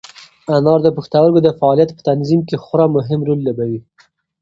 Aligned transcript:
انار 0.55 0.79
د 0.83 0.87
پښتورګو 0.97 1.39
د 1.43 1.49
فعالیت 1.59 1.89
په 1.93 2.01
تنظیم 2.09 2.41
کې 2.47 2.61
خورا 2.63 2.85
مهم 2.97 3.19
رول 3.27 3.39
لوبوي. 3.47 3.79